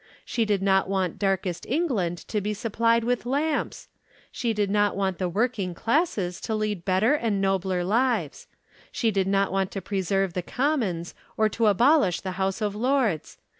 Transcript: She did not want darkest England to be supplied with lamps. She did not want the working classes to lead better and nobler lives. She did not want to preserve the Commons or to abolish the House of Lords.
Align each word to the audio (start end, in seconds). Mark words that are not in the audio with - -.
She 0.25 0.45
did 0.45 0.63
not 0.63 0.89
want 0.89 1.19
darkest 1.19 1.63
England 1.69 2.17
to 2.29 2.41
be 2.41 2.55
supplied 2.55 3.03
with 3.03 3.23
lamps. 3.27 3.87
She 4.31 4.51
did 4.51 4.71
not 4.71 4.95
want 4.97 5.19
the 5.19 5.29
working 5.29 5.75
classes 5.75 6.41
to 6.41 6.55
lead 6.55 6.83
better 6.83 7.13
and 7.13 7.39
nobler 7.39 7.83
lives. 7.83 8.47
She 8.91 9.11
did 9.11 9.27
not 9.27 9.51
want 9.51 9.69
to 9.73 9.79
preserve 9.79 10.33
the 10.33 10.41
Commons 10.41 11.13
or 11.37 11.49
to 11.49 11.67
abolish 11.67 12.19
the 12.21 12.31
House 12.41 12.61
of 12.63 12.73
Lords. 12.73 13.37